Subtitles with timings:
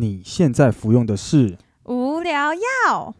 [0.00, 3.14] 你现在服用的是无聊药。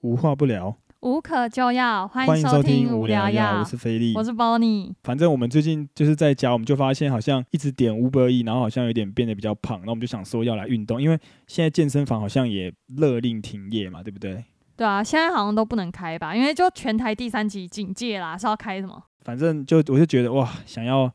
[0.00, 3.60] 无话不聊，无可救药，欢欢迎收听听无无聊药。
[3.60, 4.24] 我是菲力我。
[4.24, 4.92] 是 Bonnie。
[5.04, 14.44] 反正我们最近就是在家，我们就发现好像一直点 Uber E，然后好像有点变得比较胖，那我们就想说要来运动，因为现在健身房好像也勒令停业嘛，对不对？
[14.76, 16.34] 对啊，现在好像都不能开吧？
[16.34, 19.00] 因为就全台第三级警戒啦，是要开什么？
[19.22, 21.08] 反正就我就觉得哇，想要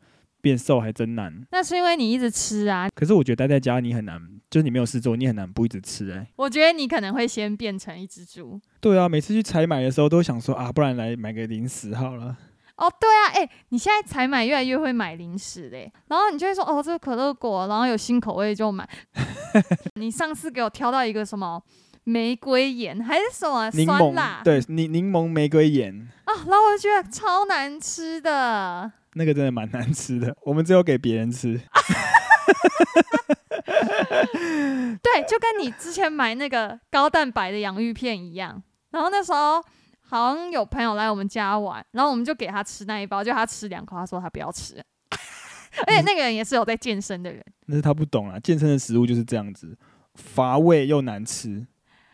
[0.44, 1.34] 变瘦还真难。
[1.52, 2.90] 那是因为你一直吃啊。
[2.94, 8.60] 可是我觉得待在家你很难，就是你没有事做，你很难不一直吃哎、我觉得你可能会先变成一只猪。
[8.82, 12.36] 对啊，每次去采买的时候都想说啊，不然来买个零食好了。
[12.76, 18.88] 哦，对啊，哎、你现在采买越来越会买零食嘞，然后你就会说，哦，这个可乐果，然后有新口味就买。
[19.96, 21.62] 你上次给我挑到一个什么
[22.04, 28.92] 玫瑰盐还是什么酸辣，对，柠柠檬玫瑰盐，啊，然后我就觉得超难吃的。
[29.16, 31.60] 那个真的蛮难吃的，我们只有给别人吃。
[35.02, 38.62] 对，就跟你之前买那个高蛋白的洋芋片一样。
[38.92, 39.62] 然后那时候
[40.02, 44.76] 好像有朋友来我们家玩，然后我们就给他吃那一包，就他吃两口，他说他不要吃。
[45.88, 49.76] 而且那个人也是有在健身的人，那是他不懂啊，健身的食物就是这样子，
[50.14, 51.66] 乏味又难吃。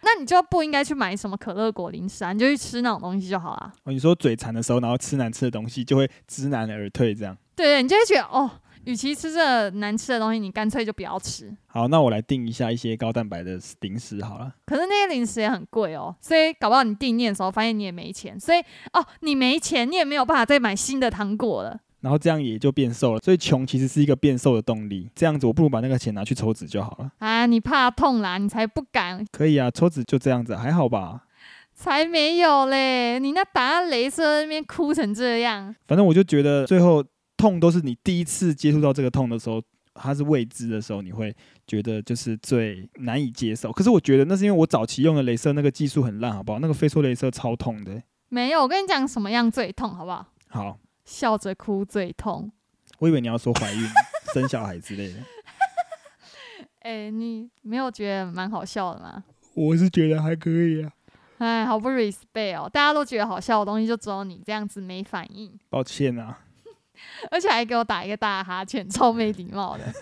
[0.02, 3.74] 那你就不应该去买什么可乐果零食啊，你就去吃那种东西就好了。
[3.84, 7.38] 哦，你说嘴馋的时候，然后吃难吃的东西，就会知难而退，这样。
[7.56, 8.50] 对对，你就会觉得哦，
[8.86, 11.54] 与其吃这难吃的东西，你干脆就不要吃。
[11.68, 14.54] 好，那我来定一下一些高蛋白的零食好了。
[14.66, 18.60] 可是那些零食也很贵哦，所以搞不好你定念的时候发现你也没钱，所以
[18.94, 21.80] 哦，你没钱，你也没有办法再买新的糖果了。
[22.02, 25.10] 然后这样也就变瘦了，所以穷其实是一个变瘦的动力。
[25.16, 27.12] 这样子，我不如把那个钱拿去抽脂就好了。
[27.20, 31.26] 啊，你怕痛啦，你才不敢，可以啊，抽脂就这样子，还好吧。
[31.74, 33.22] 才没有嘞！
[33.22, 37.02] 你那打镭射那边哭成这样，反正我就觉得最后
[37.38, 39.62] 痛都是你第一次接触到这个痛的时候，
[39.94, 41.34] 它是未知的时候，你会
[41.66, 43.72] 觉得就是最难以接受。
[43.72, 46.60] 可是我觉得那是因为我早期用的镭射那个技术很烂，好不好？
[46.60, 48.04] 那个飞梭镭射超痛的。
[48.28, 48.62] 没有。
[48.62, 50.26] 我跟你讲，什么样最痛，好不好？
[50.50, 50.78] 好，
[51.10, 52.52] 笑着哭最痛。
[53.00, 53.88] 我以为你要说怀孕、
[54.34, 55.16] 生小孩之类的。
[56.82, 59.24] 哎、你没有觉得蛮好笑的吗？
[59.56, 60.92] 我是觉得还可以啊，
[61.40, 62.70] 哎，好不 respect 哦！
[62.72, 66.40] 大家都觉得好笑的东西，就只有你这样子没反应，抱歉啊。
[67.32, 69.94] 而且还给我打一个大哈欠，超没礼貌的。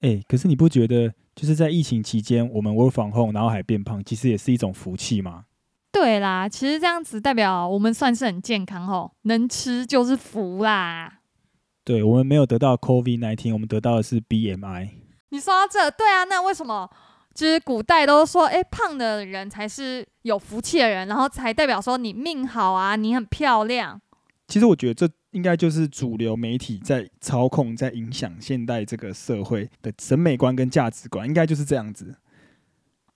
[0.00, 5.45] 哎、可是你不觉得就是在疫情期间，我们 work from home，然后还变胖，其实也是一种福气吗？
[5.98, 11.20] 对啦，其实这样子代表我们算是很健康吼，能吃就是福啦。
[11.84, 14.90] 对我们没有得到 COVID nineteen，我们得到的是 BMI。
[15.30, 16.90] 你说到这，对啊，那为什么
[17.32, 23.98] 就是古代都说，哎、胖的人才是有福气的人，然后才代表说你命好啊，你很漂亮。
[24.46, 32.16] 其实我觉得这应该就是主流媒体在操控、在影响现代这个社会的审美观跟价值观，应该就是这样子。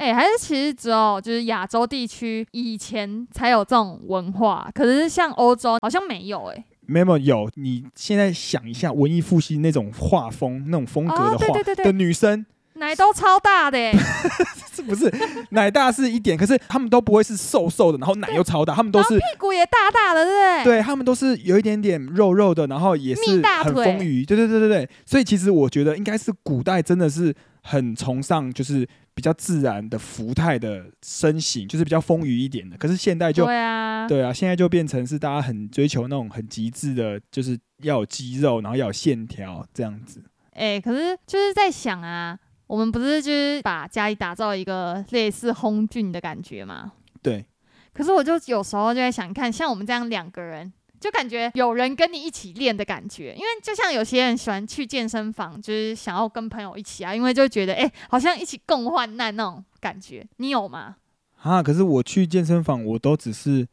[0.00, 13.92] 哎、还是其实只有就是亚洲地区以前才有这种文化，可是像欧洲好像没有哎、没有没有有，你现在想一下文艺复兴那种画风、那种风格哦的画、对对对对的女生，奶都超大的哎、
[14.72, 15.12] 是不是
[15.50, 20.78] 奶大是一点，可是他们都不会是瘦瘦的，然后奶又超大，他们都是屁股也大大的，对不对？
[20.78, 24.88] 对他们都是有一点点肉肉的，然后也是很丰腴，对对对对对。
[25.04, 28.88] 所以其实我觉得应该是古代真的是很崇尚就是
[29.20, 32.74] 比较自然的福态的身形，就是比较丰腴一点的。
[32.78, 40.24] 可是现代就对啊，对啊，现在就变成是大家很追求那种很极致的，就是要有肌肉，然后要有线条这样子。
[40.52, 46.92] 哎、可是就是在想啊，我们不是就是把家里打造一个类似烘俊的感觉吗？
[47.20, 47.44] 对，
[47.92, 53.34] 可是我就有时候就在想，你看像我们这样两个人，就感觉有人跟你一起练的感觉。
[53.34, 60.24] 因为就像有些人喜欢去健身房，就是想要跟朋友一起啊，因为就觉得哎、好像一起共患难那种感觉。
[60.36, 60.96] 你有吗？
[61.42, 63.66] 啊，可是我去健身房，我都只是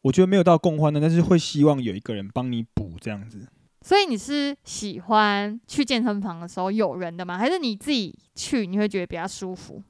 [0.00, 3.46] 我觉得没有到共患难，但是会希望有一个人帮你补这样子。
[3.82, 7.36] 所以你是喜欢去健身房的时候有人的吗？
[7.36, 9.82] 还是你自己去你会觉得比较舒服？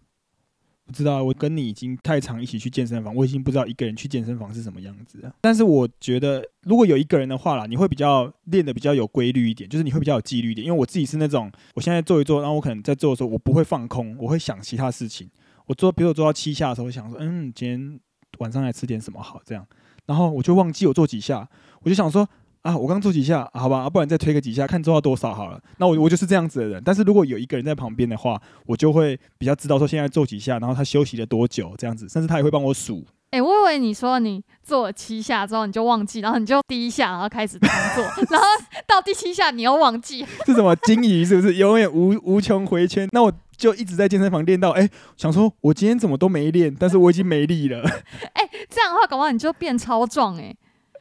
[0.86, 5.34] 不知道，我跟你已经太常一起去健身房，我已经不知道一个人去健身房是什么样子了。
[5.40, 10.66] 但是我觉得，如果有一个人的话啦，你会比较练的比较有规律一点，就是你会比较有纪律一点。
[10.66, 15.28] 因为我自己是那种，我现在做一做，然后我可能在做的时候，我不会放空，我会想其他事情。
[15.66, 18.00] 我做，比如我做到七下的时候，我想说，嗯，今天
[18.38, 19.66] 晚上来吃点什么好，这样，
[20.04, 21.48] 然后我就忘记我做几下，
[21.80, 22.28] 我就想说，
[22.64, 25.60] 啊，我刚做几下，啊好吧，啊不然再推个几下，看做到多少好了。
[25.76, 26.82] 那我我就是这样子的人。
[26.82, 33.04] 但是如果有一个人在旁边的话，我就会比较知道说现在做几下，然后他休息了多久这样子，甚至他也会帮我数。
[33.32, 38.46] 哎、我以为你说你做了七下之后你就忘记，然后你就第一下然后开始重做， 然后
[38.86, 40.24] 到第七下你又忘记。
[40.46, 43.08] 是什么金鱼是不是永远无无穷回圈？
[43.12, 47.82] 那我就一直在健身房练到，哎、想说我今天怎么都没练，但是我已经没力了。
[48.34, 50.54] 哎、这样的话，搞不好你就变超壮哎、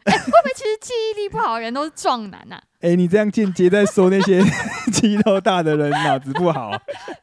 [0.05, 2.61] 哎、会不会其实记忆力不好的人都是壮男啊？
[2.81, 4.43] 哎、你这样间接在说那些
[4.91, 6.71] 肌肉大的人脑子不好。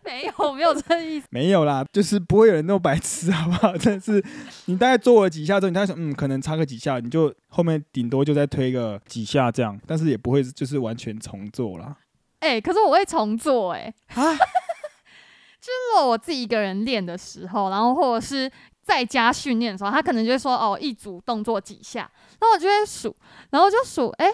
[0.03, 1.27] 没有，没有这个意思。
[1.31, 3.77] 没有啦，就是不会有人那么白痴，好不好？
[3.77, 4.25] 真的是，
[4.65, 11.97] 你大概做了几下之后，你大概想，嗯，可能差个几下，你就后面顶多就再推个几下这样，但是也不会就是完全重做啦。
[12.39, 14.33] 哎、可是我会重做哎、啊，
[15.61, 18.51] 就是我自己一个人练的时候，然后或者是
[18.91, 22.11] 在家训练的时候，他可能就会说哦，一组动作几下，
[22.41, 23.15] 然后我就会数，
[23.51, 24.29] 然后就数，哎、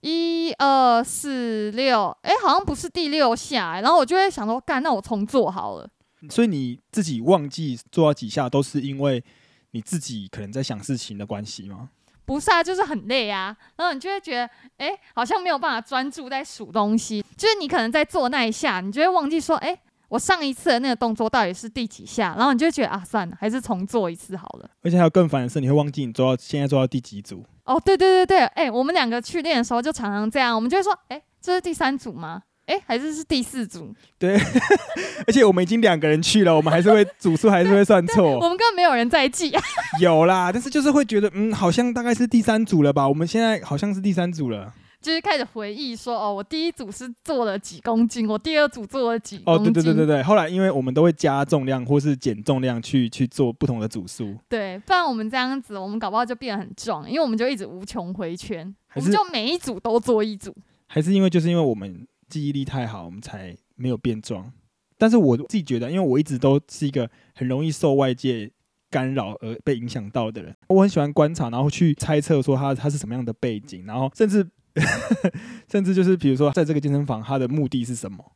[0.00, 5.88] 一二四六，哎，好像不是第六下、欸，然后我就会想说，干，那我重做好了。
[6.28, 9.22] 所以你自己忘记做到几下，都是因为
[9.70, 11.90] 你自己可能在想事情的关系吗？
[12.24, 19.78] 不是啊，就是很累啊，然后你就会觉得，哎、好像没有办法专注在数东西，就是你可能在做那一下，你就会忘记说，哎、
[20.14, 24.70] 我上一次的那个动作到底是第几下，然后你就会觉得啊，算了，还是重做一次好了。
[24.80, 27.44] 而且还有更烦的是，你会忘记你做到现在做到第几组。
[27.64, 32.42] 哦，对对对对，哎、我们两个去练的时候就常常这样，我们就会说，哎、这是第三组吗？
[32.66, 33.92] 哎、还是是第四组？
[34.16, 34.38] 对
[35.26, 38.48] 而且我们已经两个人去了，我们还是会组数还是会算错我。
[38.48, 39.52] 们根本没有人在记。
[40.00, 43.08] 有啦，但是就是会觉得，嗯，好像大概是第三组了吧？
[43.08, 44.72] 我们现在好像是第三组了。
[45.04, 49.72] 就是开始回忆说，哦，我第一组是做了几公斤，我第二组做了几哦，公斤。
[49.74, 50.22] 对对对对对。
[50.22, 60.56] 后来因为我们都会加重量或是减重量去去做不同的组数，对不然我们这样子，我们搞不好就变得很壮，因为我们就一直无穷回圈，我们就每一组都做一组。
[60.86, 64.50] 还是因为就是因为我们记忆力太好，我们才没有变壮。
[64.96, 68.50] 但是我自己觉得，因为我一直都是一个很容易受外界
[68.88, 74.48] 干扰而被影响到的人，我很喜欢观察，然后去猜测说他他是什么样的背景，然后甚至
[75.70, 78.32] 甚至就是比如说在这个健身房，他的目的是什么，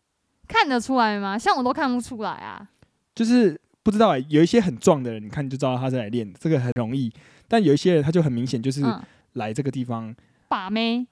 [0.47, 1.39] 看得出来吗？
[1.39, 2.69] 像我都看不出来啊。
[3.15, 7.13] 就是不知道、欸、有一些很壮的人，你看就知道他是来练的，这个很容易。
[7.49, 9.03] 但有一些人他就很明显就是嗯，
[9.33, 10.15] 来这个地方，
[10.49, 11.07] 把妹。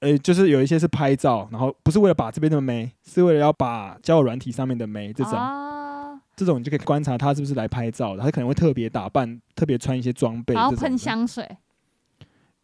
[0.00, 5.32] 呃，就是有一些是拍照，然后不是为了把这边的妹，是为了要把交友软体上面的妹这种。
[5.32, 10.96] 啊，这种你就可以观察他是不是来拍照的，他可能会特别打扮，特别穿一些装备，然后喷。
[10.96, 11.48] 香水，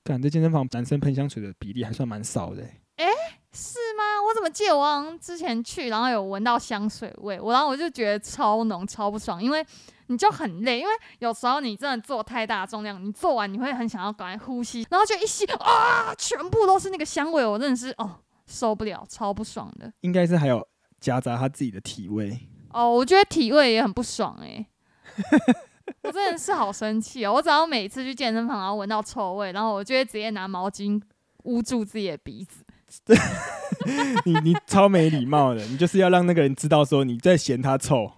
[0.04, 3.06] 感觉健身房男生喷香水的比例还算蛮少的欸、
[3.52, 4.22] 是吗？
[4.26, 9.64] 我怎么记得我好像之前去，然后有闻到香水味，我然后我就觉得超浓、超不爽，因为
[10.08, 19.92] 你就很累，因为有时候你真的做太大重量，你做完你会很想要赶快呼吸，然后就一吸啊，全部都是那个香味，我真的是哦受不了，超不爽的。
[20.02, 20.68] 应该是还有
[21.00, 22.38] 夹杂他自己的体味。
[22.70, 24.66] 哦，我觉得体味也很不爽哎、
[26.02, 27.32] 我真的是好生气哦！
[27.34, 31.00] 我只要每次去健身房，然后闻到臭味，然后我就会直接拿毛巾
[31.44, 32.64] 捂住自己的鼻子。
[34.24, 38.12] 你你超没礼貌的，你就是要让那个人知道说你在嫌他臭。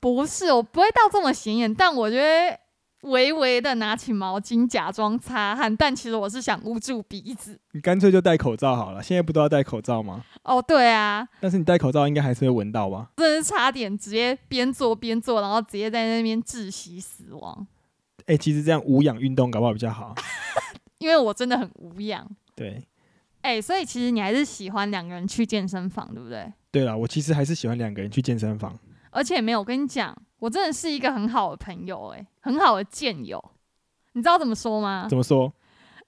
[0.00, 2.58] 不是，我不会到这么显眼，但我觉得
[3.02, 7.58] 微微的拿起毛巾假装擦汗，但其实我是想捂住鼻子。
[7.72, 10.24] 你干脆就戴口罩好了，现在不都要戴口罩吗？
[10.44, 13.10] 哦，对啊，但是你戴口罩应该还是会闻到吧？
[13.16, 17.66] 真是差点直接边做边做，然后直接在那边窒息死亡，
[18.26, 20.14] 哎、其实这样无氧运动搞不好比较好。
[20.98, 22.28] 因为我真的很无氧。
[22.54, 22.86] 对
[23.40, 26.52] 哎、所以其实你还是喜欢两个人去健身房，对不对？
[26.70, 28.78] 对了，我其实还是喜欢两个人去健身房。
[29.10, 33.40] 而且没有，我跟你讲，我真的是一个很好的朋友、哎，很好的建友。
[34.14, 35.06] 你知道怎么说吗？
[35.08, 35.52] 怎么说？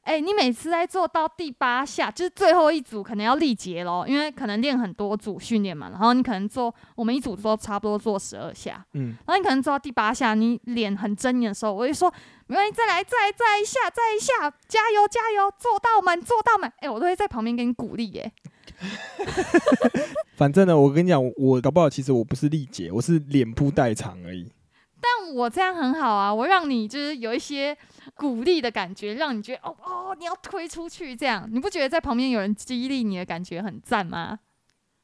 [0.05, 12.13] 哎、你每次在做到第八下，就是最后一组，可能要力竭咯，因为可能练很多组训练嘛，然后你可能做，我们一组都差不多做十二下，嗯，然后你可能做到第八下，你脸很狰狞的时候，我就说
[12.47, 16.71] 没关系，再来，再来，再来一下，再一下，加油，加油，做到满，做到满。
[16.81, 18.31] 哎、我都会在旁边给你鼓励耶。
[20.37, 24.53] 反正呢，我跟你讲，我搞不好其实我不是力竭，我是脸部代偿而已。
[25.25, 27.75] 但我这样很好啊，我让你就是有一些
[28.15, 34.41] 鼓励的感觉，让你觉得哦哦，你要推出去，这样你不觉得在旁边有人激励你的感觉很赞吗？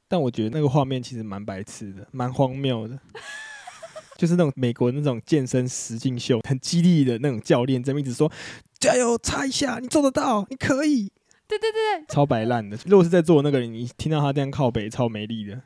[0.09, 2.99] 但我觉得那个画面其实蛮白痴的，蛮荒谬的。
[4.19, 8.31] 就是那种美国那种健身实境秀，很激励的那种教练，在一直说
[8.79, 11.11] 加油，擦一下，你做得到，你可以，
[11.49, 12.77] 对对对对，超白烂的。
[12.85, 15.63] 如果是在做那个人，你听到他这样靠北，超没力的。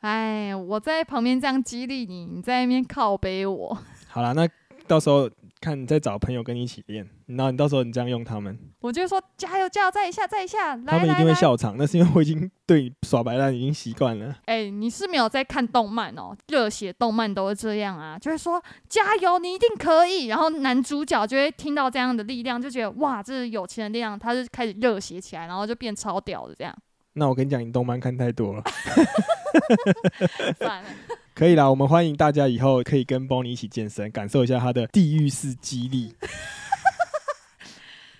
[0.00, 3.78] 哎，我在旁边这样激励你，你在那边靠背我。
[4.08, 4.48] 好啦，那
[4.86, 5.28] 到时候
[5.60, 11.34] 看你再找朋友跟你一起练，然后你到时候你这样用他们，我就说加油加油，再一下再一下，来他们一定会。
[11.34, 11.76] 笑场。
[11.76, 14.34] 那是因为我已经对你耍白烂已经习惯了。
[14.46, 20.26] 哎、你是没有在看动漫哦，热血动漫都是这样啊，就是说加油，你一定可以。
[20.26, 26.74] 然后男主角就会听到这样的力量，就觉得哇，这是有钱的力量，他就开始热血起来，然后就变超屌的这样。
[27.18, 28.62] 那我跟你讲，你动漫看太多了，
[30.56, 30.88] 算了，
[31.34, 31.68] 可以啦。
[31.68, 36.14] 我们欢迎大家以后可以跟 Bonnie 一起健身，感受一下他的地狱式激励。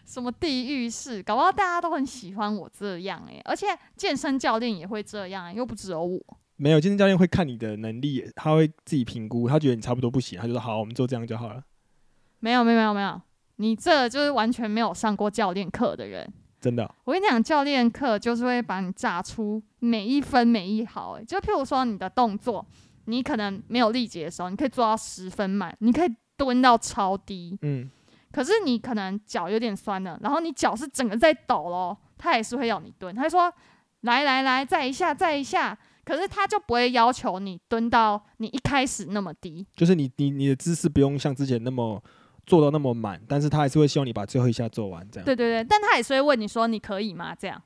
[0.04, 6.20] 什么地狱式，搞不好大家都很喜欢我这样哎、而且健身教练也会这样、又不只有我。
[6.56, 11.62] 没有，健身教练会看你的能力，他会自己评估，他觉得你差不多不行，他就说好，我们做这样就好了。
[12.40, 13.20] 没有没有没有没有，
[13.56, 16.32] 你这就是完全没有上过教练课的人。
[16.60, 21.24] 真的哦、我跟你讲，教练课就是会把你炸出每一分每一毫、欸。
[21.24, 22.66] 就譬如说你的动作，
[23.04, 27.56] 你可能没有力竭的时候，你可以做到十分满，你可以蹲到超低。
[27.62, 27.88] 嗯，
[28.32, 33.14] 可是你可能脚有点酸了，然后你脚是整个在抖咯，他也是会要你蹲。
[33.14, 33.52] 他会说
[34.00, 35.78] 来来来，再一下再一下。
[36.04, 39.66] 可是他就不会要求你蹲到你一开始那么低。
[39.76, 42.02] 就是你你你的姿势不用像之前那么
[42.48, 45.24] 做到那么满，但是他还是会希望你把最后一下做完，这样。
[45.24, 47.34] 对对对，但他也是会问你说你可以吗？
[47.38, 47.60] 这样，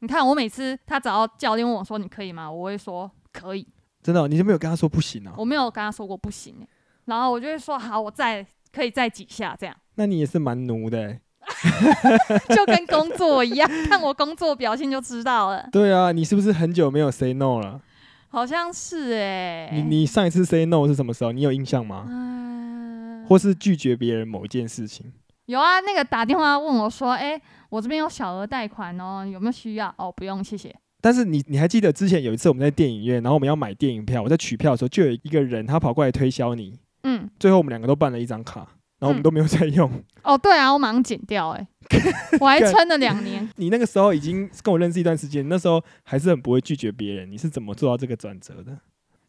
[0.00, 3.66] 你看我每次他只要教练问我说你可以吗，我会说可以，
[4.02, 5.32] 真的哦、你就没有跟他说不行啊？
[5.36, 6.68] 我没有跟他说过不行欸、
[7.06, 11.20] 然后我就会说好，我再可以再几下这样，那你也是蛮奴的欸。
[12.54, 17.80] 就跟工作一样，看我工作表现就知道了，对啊，你是不是很久没有 say no 了？
[18.28, 21.32] 好像是哎、你你上一次 say no 是什么时候？
[21.32, 22.04] 你有印象吗？
[22.08, 22.79] 嗯，
[23.30, 25.12] 或是拒绝别人某一件事情？
[25.46, 29.94] 有啊，那个打电话问我说，哎、我这边有小额贷款哦，有没有需要？
[29.98, 30.74] 哦，不用，谢谢。
[31.00, 38.62] 但是你你还记得之前有一次我们在电影院，然后我们要买电影票，我在取票的时候就有一个人他跑过来推销你，嗯，最后我们两个都办了一张卡，
[38.98, 39.88] 然后我们嗯都没有再用。
[40.24, 41.64] 哦，对啊，我马上剪掉、哎，
[42.40, 43.48] 我还撑了两年。
[43.56, 48.78] 你那个时候已经跟我认识一段时间，那时候还是很不会拒绝别人，你是怎么做到这个转折的？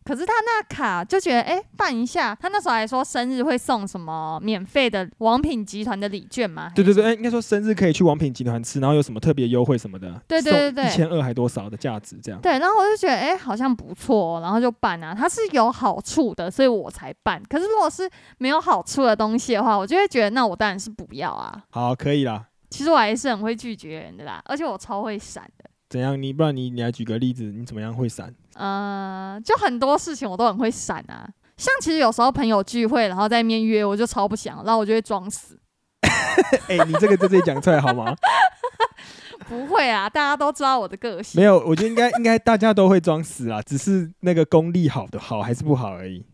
[0.04, 2.36] 可是他那卡就觉得，哎、办一下。
[2.42, 6.72] 他那时候还说生日会送什么免费的王品集团的礼券吗？
[6.76, 12.42] 对对对，哎、应该说生日可以去王品集团吃，然后有什么特别优惠什么的，对对对对一千二还多少的价值这样。
[12.42, 15.16] 对，然后我就觉得，哎、好像不错、然后就办啊。
[15.18, 17.42] 它是有好处的，所以我才办。
[17.50, 21.64] 可是如果是没有好处的东西的话，我就会觉得，那我当然是不要啊。
[21.70, 22.46] 好，可以啦。
[22.70, 25.70] 其实我还是很会拒绝人的啦，而且我超会闪的。
[25.92, 26.20] 怎样？
[26.20, 28.34] 你不然你你来举个例子，你怎么样会闪？
[28.54, 31.28] 呃，就很多事情我都很会闪啊。
[31.58, 35.60] 像其实有时候朋友聚会，然后在那边约，我就超不想，然后我就会装死。
[36.70, 38.16] 哎、你这个在这里讲出来好吗？
[39.50, 41.42] 不会啊，大家都知道我的个性。
[41.42, 46.26] 没有，我觉得应该应该大家都会装死啊，只是那个功力好的好还是不好而已。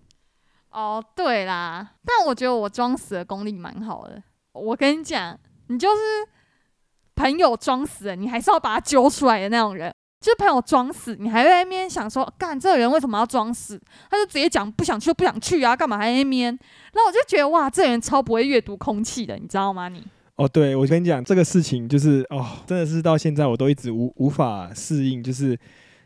[0.70, 4.22] 哦，对啦，但我觉得我装死的功力蛮好的。
[4.54, 5.36] 我跟你讲，
[5.68, 5.96] 你就是
[7.18, 9.94] 朋友装死了，你还是要把他揪出来的那种人。
[10.20, 13.80] 就是朋友装死，你还在那边想说，干这个人为什么要装死？
[14.10, 16.46] 他就直接讲不想去不想去啊，干嘛还那边？
[16.94, 19.90] 然后我就觉得哇，这人超不会阅读空气的，你知道吗？
[19.90, 20.04] 你
[20.38, 25.58] 哦，对，我跟你讲，这个事情就是哦，真的是到现在我都一直无无法适应，就是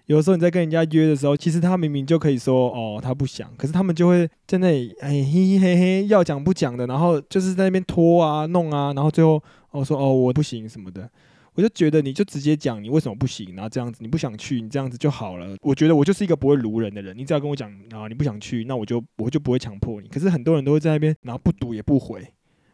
[0.08, 9.42] 有时候你在跟人家约的时候，其实他明明就可以说哦他不想，可是他们就会在那里哎嘿嘿嘿嘿要讲不讲的，然后就是在那边拖啊弄啊，然后最后
[9.72, 11.10] 哦说哦我不行什么的。
[11.54, 15.54] 我就觉得你就直接讲你为什么不行，然后这样子你不想去，你这样子就好了。
[15.62, 20.08] 我觉得我就是一个不会卢人的人，你只要跟我讲啊你不想去，那我就我就不会强迫你。
[20.08, 22.26] 可是很多人都会在那边，然后不读也不回，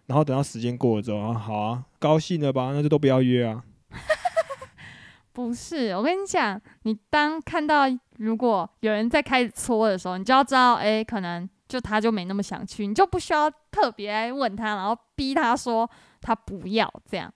[0.06, 3.64] 然后等到时间过了之后啊好啊高兴了吧，那就都不要约啊。
[5.34, 7.86] 不是，我跟你讲，你当看到
[8.18, 15.90] 如果有人在开始搓的时候，你就要知道，哎、可能就他就没那么想去，你就不需要特别问他，然后逼他说
[16.22, 17.34] 他不要这样，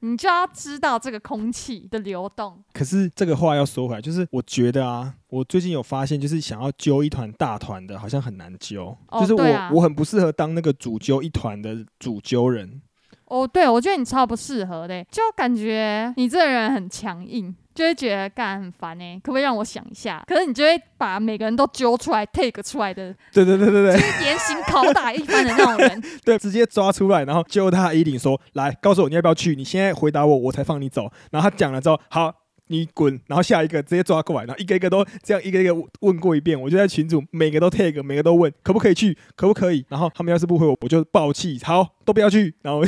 [0.00, 2.62] 你就要知道这个空气的流动。
[2.72, 8.96] 可是这个话要说回来，就是我觉得啊，我最近有发现，就是想要揪一团大团的，好像很难揪。
[9.08, 12.80] 哦就是我、啊我很不适合当那个主揪一团的主揪人。
[13.26, 20.22] 哦，对，我觉得你超不适合的，就感觉你这个人很强硬，就会觉得干很烦呢，可不可以让我想一下？
[20.26, 26.02] 可是你就会把每个人都揪出来，take 出来的，对对对对对就是严刑拷打一番的那种人。
[26.24, 29.56] 对，直接抓出来，然后揪他衣领说：“来，告诉我你要不要去？
[29.56, 32.34] 你现在回答我，我才放你走。”然后他讲了之后，好。
[32.68, 36.58] 你滚，然后下一个直接抓过来，然后一个一个都这样一个一个问过一遍。
[36.58, 39.84] 我就在群组每个都 tag，每个都问可不可以去，可不可以。
[39.90, 42.82] 然后他们要是不回我，我就爆气，好，都不要去，然后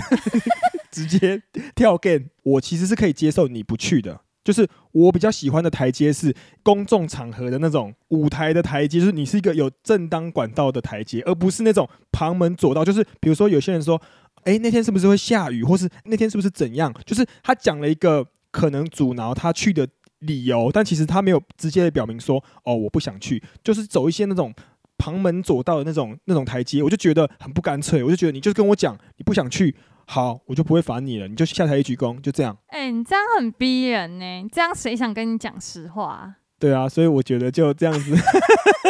[0.91, 1.43] 直接
[1.75, 2.25] 跳 game。
[2.43, 12.85] 我其实是可以接受你不去的，就是我比较喜欢的台阶是公众场合的那种舞台的台阶，就是你是一个有正当管道的台阶，而不是那种旁门左道。
[12.85, 14.01] 就是比如说有些人说，
[14.45, 16.95] 哎，那天是不是会下雨， 或是那天是不是怎样？
[17.05, 19.89] 就是他讲了一个可能阻挠他去的
[20.21, 24.55] 理由，但其实他没有直接的表明说，哦，我不想去，就是走一些那种。
[24.99, 28.03] 旁门左道的那种那种台阶，我就觉得很不干脆。
[28.03, 29.75] 我就觉得你就是跟我讲你不想去，
[30.07, 32.57] 好，我就不会烦你了，你就下台一鞠躬，就这样。
[32.69, 36.37] 哎，你这样很逼人呢，这样谁想跟你讲实话？
[36.59, 38.17] 对啊，所以我觉得就这样子，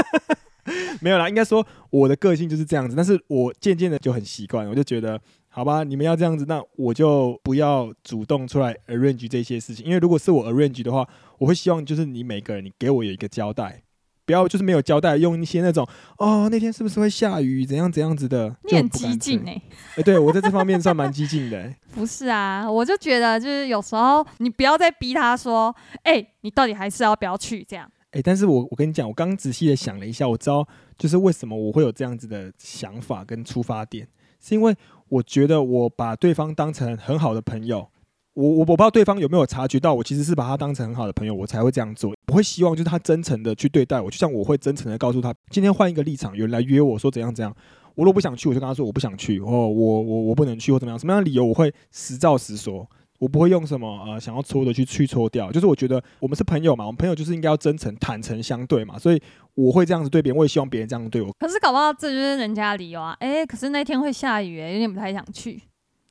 [1.03, 1.29] 没有啦。
[1.29, 11.09] 应该说我的个性就是这样子，但是我渐渐的就很习惯，我就觉得好吧，你们要这样子，那我就不要主动出来 arrange 这些事情，因为如果是我 arrange 的话，
[11.39, 13.83] 我会希望就是你每个人你给我有一个交代。
[14.27, 15.87] 不要就是没有交代，用一些那种
[16.19, 19.63] 哦，那天是不是会下雨，怎样怎样子的，你很激进哎，
[19.97, 21.73] 哎，对我在这方面算蛮激进的。
[21.95, 27.89] 不是啊，我就觉得就是有时候你不要再逼他说，哎，你到底还是要不要去这样？
[28.11, 30.67] 哎，但是我我跟你讲，我刚仔细的想了一下，我知道
[30.99, 34.09] 就是为什么我会有这样子的想法跟出发点，
[34.41, 34.75] 是因为
[35.09, 37.89] 我觉得我把对方当成很好的朋友。
[38.37, 42.15] 我我我不知道对方有没有察觉到，我其实是把他当成很好的朋友，我才会这样做。
[42.29, 47.51] 我会希望就是他真诚的去对待我，就像我会真诚的告诉他，今天换一个立场，有人来约我说怎样怎样，
[47.95, 52.87] 我如果不想去，我就跟他说我不想去，哦，我我我不能去或怎么样，什么样的理由我会实照实说，
[53.19, 55.51] 我不会用什么呃想要搓的去去搓掉。
[55.51, 59.23] 就是我觉得我们是朋友嘛，我们朋友就是应该要真诚坦诚相对嘛，所以
[59.55, 61.33] 我会这样子对别人，我也希望别人这样对我。
[61.39, 65.59] 可是搞不好这就是人家理由啊，哎，可是那天会下雨，有点不太想去。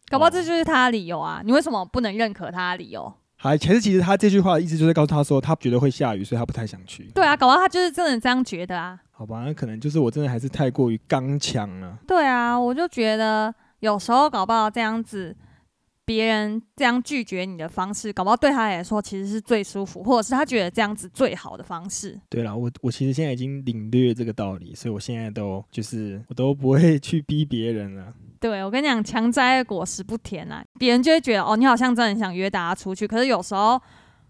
[0.10, 1.42] 搞不好这就是他的理由啊！
[1.44, 3.12] 你为什么不能认可他的理由？
[3.38, 7.04] 还其实其实他这句话的意思就是告诉他说，他觉得会下雨，所以他不太想去。
[7.14, 9.00] 对啊，搞不好他就是真的这样觉得啊。
[9.12, 11.98] 好吧，那可能就是我真的还是太过于刚强了。
[12.08, 15.36] 对啊，我就觉得有时候搞不好这样子，
[16.06, 22.20] 别人这样拒绝你的方式，搞不好对他来说其实是最舒服，或者是他觉得这样子最好的方式。
[22.30, 28.14] 对了，我我其实现在已经领略这个道理，所以我现在都就是我都不会去逼别人了。
[28.40, 30.64] 对，我跟你讲，强摘的果实不甜啊！
[30.78, 33.82] 别人就会觉得哦，你好像真的很想约大家出去，可是有时候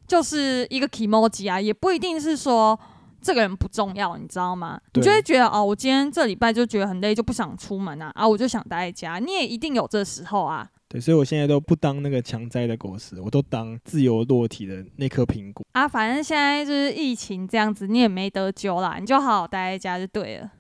[0.08, 2.80] 就是一个 emoji 啊，也不一定是说
[3.22, 4.80] 这个人不重要，你知道吗？
[4.94, 9.20] 你就会觉得哦，我今天这礼拜就觉得很累，就不想出门啊，啊，我就想待在家。
[9.20, 10.68] 你也一定有这时候啊。
[10.88, 15.88] 对，所以我现在都不当那个强摘的果实，我都当自由落体的那颗苹果啊。
[15.88, 20.52] 反正现在就是疫情这样子，你也没得救啦，你就好好待在家就对了。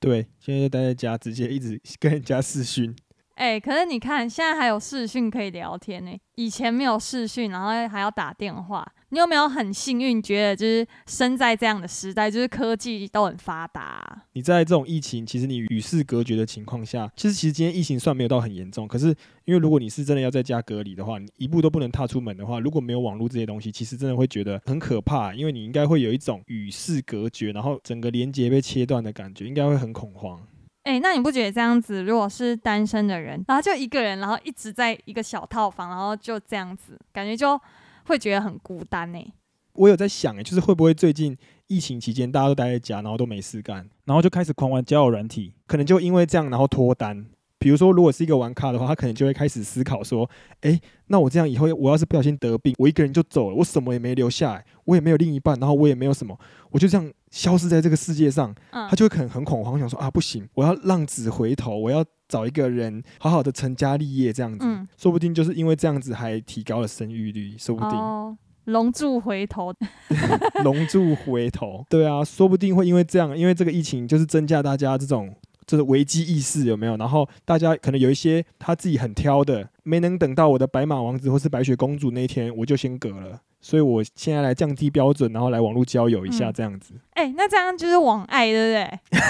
[0.00, 2.94] 对，现在就待在家，直接一直跟人家视讯。
[3.38, 8.84] 哎，可是你看，现在还有视讯可以聊天呢，以前没有视讯，然后还要打电话。
[9.10, 14.24] 你有没有很幸运，觉得就是生在这样的时代，就是科技都很发达？
[14.32, 18.88] 你在这种疫情，其实你与世隔绝的情况下，其实其实今天疫情算没有到很严重。
[18.88, 25.32] 可是因为如果你是真的要在家隔离的话，你一步都不能踏出门的话，如果没有网络这些东西，其实真的会觉得很可怕。
[25.32, 30.42] 因为你应该会有一种与世隔绝，然后整个连接被切断的感觉，应该会很恐慌。
[30.88, 37.60] 哎，那你不觉得这样子，如果是单身的人，然后就一个人，然后一直在一个小套房，然后就这样子，感觉就
[38.06, 39.18] 会觉得很孤单呢？
[39.74, 47.26] 我有在想，哎，就是会不会最近疫情期间大家都待在家，然后都没事干，然后就开始狂玩交友软体，可能就因为这样，然后脱单。
[47.58, 50.28] 比如说，如果是一个玩咖的话，他可能就会开始思考说，
[50.60, 56.38] 哎，那我这样以后，我要是不小心得病，我一个人就走了，我什么也没留下来，我也没有另一半，然后我也没有什么，
[56.70, 58.54] 我就这样消失在这个世界上。
[58.70, 64.64] 他就会可能很恐慌，想说啊，不行，我要浪子回头，我要找一个人好好的成家立业，这样子，
[64.96, 67.90] 说不定就是因为这样子还提高了生育率，说不定。
[67.90, 68.36] 哦
[68.68, 69.72] 龙柱回头，
[70.62, 75.34] 龙柱回头，对啊，说不定会因为这样，因为这个疫情就是增加大家这种
[75.68, 76.96] 这个危机意识，有没有？
[76.96, 83.38] 然后大家可能有一些他自己很挑的，没能等到我的白马王子或是白雪公主那一天，我就先隔了。
[83.60, 86.94] 所以我现在来降低标准，然后来网络交友一下，这样子。
[87.14, 89.20] 哎，那这样就是网爱， 对不对？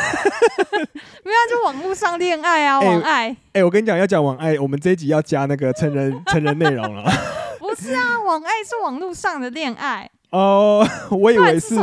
[1.24, 3.34] 没有，就网络上恋爱啊，网爱。
[3.54, 7.10] 哎，我跟你讲，要讲网爱，我们这一集要加那个成人成人内容了。
[7.58, 11.74] 不是啊，网爱是网络上的恋爱哦，我以为是？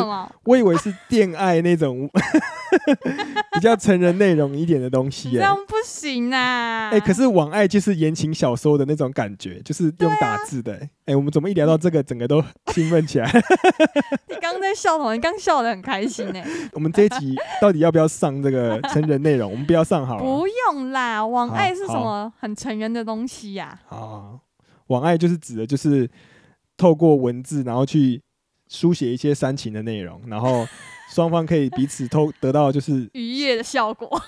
[0.43, 2.07] 我以为是恋爱那种
[3.53, 5.31] 比较成人内容一点的东西。
[5.31, 6.89] 这样不行啊！
[6.91, 10.79] 哎，可是网爱就是言情小说的那种感觉，就是用打字的。
[11.05, 13.25] 哎，我们怎么一聊到这个，整个都兴奋起来？
[14.29, 15.13] 你刚在笑什么？
[15.15, 16.45] 你刚笑的很开心哎。
[16.73, 19.49] 我们这一集到底要不要上这个成人内容？
[19.49, 20.21] 我们不要上好了。
[20.23, 23.79] 不用啦，网爱是什么很成人的东西呀？
[23.89, 24.39] 啊。
[24.87, 26.07] 网爱就是指的，就是
[26.77, 28.21] 透过文字，然后去
[28.67, 30.67] 书写一些煽情的内容，然后
[31.09, 34.09] 双方可以彼此偷得到就是 愉悦的效果，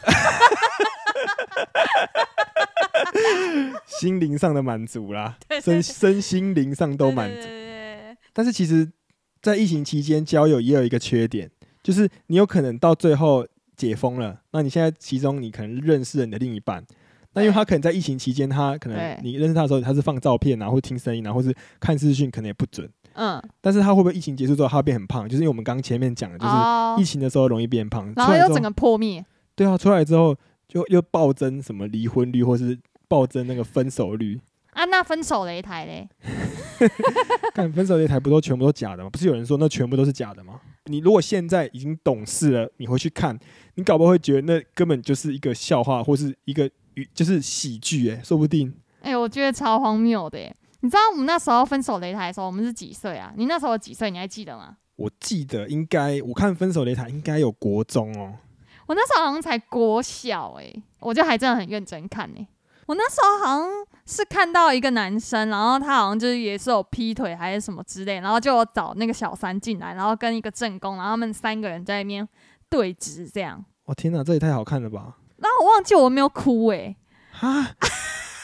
[3.86, 7.48] 心灵上的满足啦，身身心灵上都满足。
[8.34, 8.92] 但是其实，
[9.42, 11.50] 在疫情期间交友也有一个缺点，
[11.82, 16.86] 就是你有可能到最后解封了，那你现在其中你可能认识了你的另一半，
[17.34, 22.88] 那因为他可能在疫情期间，他可能你认识他的时候，他是放照片啊，或听声音啊，或是看视讯，可能也不准。
[23.18, 25.28] 嗯，但是他会不会疫情结束之后他会变很胖？
[25.28, 29.26] 就是因为我们刚刚前面讲的，就是哦疫，情的时候容易变胖，然后又整个破灭。
[29.56, 30.36] 对啊，出来之后
[30.68, 32.78] 就又暴增什么离婚率，或是
[33.08, 34.40] 暴增那个分手率。
[34.74, 36.08] 啊，那分手擂台嘞？
[37.56, 39.10] 看分手擂台不都全部都假的吗？
[39.10, 40.60] 不是有人说那全部都是假的吗？
[40.86, 43.36] 你如果现在已经懂事了，你回去看，
[43.74, 48.72] 你搞不好会觉得那根本就是一个笑话，或是一个语就是喜剧，哎，说不定。
[49.02, 50.56] 哎、我觉得超荒谬的耶！
[50.88, 53.34] 你知道我们那时候分手擂台的时候，我们是几岁啊？
[53.36, 54.10] 你那时候几岁？
[54.10, 54.78] 你还记得吗？
[54.96, 58.36] 我记得应该，我看分手擂台应该有国中哦。
[58.86, 62.48] 我那时候好像才国小哎、我就还真的很认真看哎、
[62.86, 63.70] 我那时候好像
[64.06, 72.26] 是看到一个男生，然后他好像就是也是有劈腿还是什么之类，然后就有找那个小三进来，然后跟一个正宫，然后他们三个人在那边
[72.70, 73.62] 对峙这样。
[73.88, 75.18] 哇，天哪，这也太好看了吧！
[75.40, 76.96] 然后我忘记我没有哭哎、
[77.34, 77.76] 哈，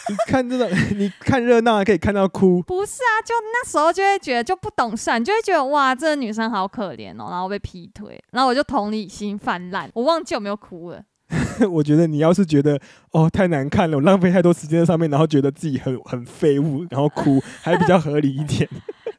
[0.10, 11.02] 你看这种， 你看热闹还可以看到哭，不是啊，就那时候就会觉得就不懂事啊，你就会觉得哇，这个女生好可怜哦，然后被劈腿，然后我就同理心泛滥，我忘记有没有哭了。
[11.72, 12.80] 我觉得你要是觉得
[13.12, 18.70] 哦太难看了，我浪费太多时间在上面，然后觉得自己很很废物，然后哭，还比较合理一点。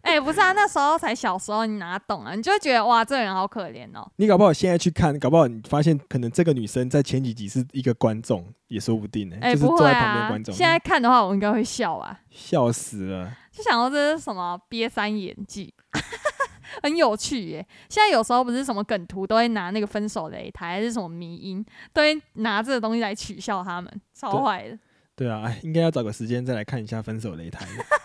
[0.04, 2.34] 哎、不是啊，那时候才小时候，你哪懂啊？
[2.34, 4.06] 你就会觉得哇，这个人好可怜哦。
[4.16, 13.32] 你搞不好现在去看，搞不好你发现可能这个女生在前几集是一个观众，也说不定呢、哎、就是坐不会啊在旁边观，众，现在看的话，我应该会笑啊，笑死了。
[13.50, 15.72] 就想到这是什么瘪三演技，
[16.82, 17.66] 很有趣耶。
[17.88, 24.78] 现在有时候不是什么梗图都会拿那个分手擂台，还是什么迷音，都会拿这个东西来取笑他们，超坏的。
[25.16, 27.64] 对啊，哎，应该要找个时间再来看一下《分手擂台》。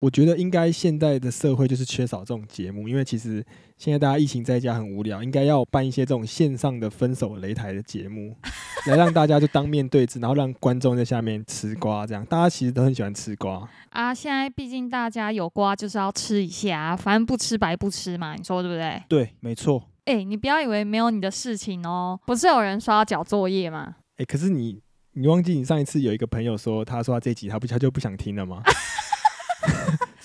[0.00, 3.44] 我觉得应该现在的社会就是缺少这种节目，因为其实
[3.76, 8.34] 现在大家疫情在家很无聊，应该要办一些这种线上的分手擂台的节目，
[8.86, 13.68] 来让大家就当面对质，然后让观众在下面吃瓜，这样大家其实都很喜欢吃瓜。
[13.90, 19.02] 啊，现在毕竟大家有瓜就是要吃一下啊，反正不吃白不吃嘛，你说对不对？
[19.06, 19.86] 对，没错。
[20.06, 23.96] 哎、你不要以为没有你的事情哦，不是有人说要交作业吗？
[24.16, 24.80] 哎、可是你
[25.12, 28.62] 你忘记你上一次有一个朋友说，他说他这集他不他就不想听了吗？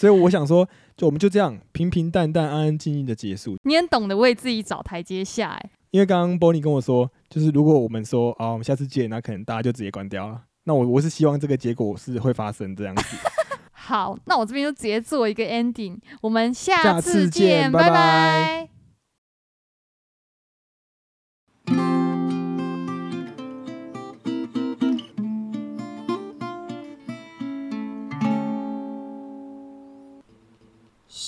[0.06, 3.58] 所以我想说，就我们就这样平平淡淡、安安静静的结束。
[3.64, 10.44] 你很懂得为自己找台阶下、哎，因为刚刚 Bonnie 跟我说，就是如果我们说啊，我们下次见，那可能大家就直接关掉了。
[10.66, 13.18] 那我我是希望这个结果是会发生这样子。
[13.74, 18.70] 好，那我这边就直接做一个 ending，我们下下次次见见，拜拜拜拜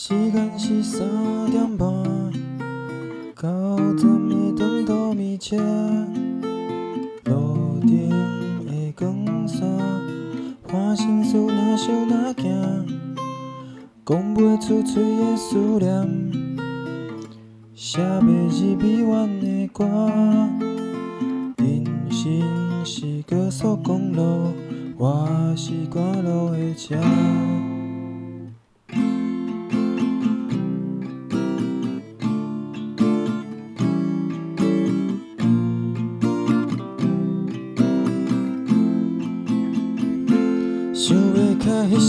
[0.10, 1.06] 时间是三
[1.52, 1.86] 点半，
[3.36, 5.58] 到站的长途米车，
[7.26, 8.10] 路灯
[8.66, 9.68] 的光线，
[10.66, 12.88] 换心事若想若惊，
[14.06, 16.32] 讲袂出嘴的思念，
[17.76, 19.84] 写袂入美怨的歌，
[21.58, 24.54] 人生是高速公路，
[24.98, 26.96] 我是赶路的车。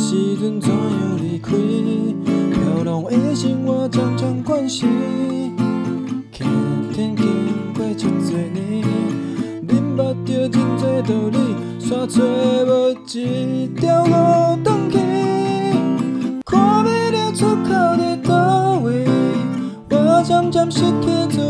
[0.08, 1.52] 时阵怎样离开？
[1.52, 4.86] 飘浪的生活常常惯习，
[6.32, 6.46] 客
[6.94, 7.26] 天经
[7.76, 8.86] 过真多年，
[9.68, 11.38] 明捌着真多道理，
[11.78, 14.12] 煞找无一条路
[14.64, 14.96] 转去。
[16.42, 17.68] 看不了出口
[17.98, 19.04] 在倒位，
[19.90, 21.47] 我渐渐失去自